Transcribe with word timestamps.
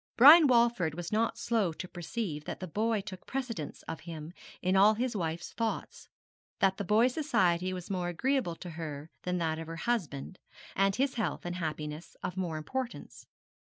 Brian 0.17 0.47
Walford 0.47 0.95
was 0.95 1.11
not 1.11 1.37
slow 1.37 1.71
to 1.73 1.87
perceive 1.87 2.45
that 2.45 2.59
the 2.59 2.65
boy 2.65 3.01
took 3.01 3.27
precedence 3.27 3.83
of 3.83 3.99
him 4.09 4.33
in 4.59 4.75
all 4.75 4.95
his 4.95 5.15
wife's 5.15 5.53
thoughts, 5.53 6.09
that 6.57 6.77
the 6.77 6.83
boy's 6.83 7.13
society 7.13 7.71
was 7.71 7.91
more 7.91 8.07
agreeable 8.09 8.55
to 8.55 8.71
her 8.71 9.11
than 9.21 9.37
that 9.37 9.59
of 9.59 9.67
her 9.67 9.75
husband, 9.75 10.39
and 10.75 10.95
his 10.95 11.13
health 11.21 11.45
and 11.45 11.57
happiness 11.57 12.17
of 12.23 12.35
more 12.35 12.57
importance. 12.57 13.27